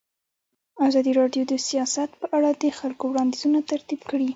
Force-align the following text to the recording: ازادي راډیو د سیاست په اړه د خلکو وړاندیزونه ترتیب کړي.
ازادي 0.87 1.11
راډیو 1.21 1.43
د 1.51 1.53
سیاست 1.67 2.09
په 2.21 2.25
اړه 2.37 2.49
د 2.61 2.63
خلکو 2.79 3.03
وړاندیزونه 3.09 3.59
ترتیب 3.71 4.01
کړي. 4.09 4.27